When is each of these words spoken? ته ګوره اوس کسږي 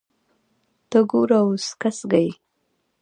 ته 0.89 0.99
ګوره 1.09 1.39
اوس 1.47 1.65
کسږي 1.81 2.29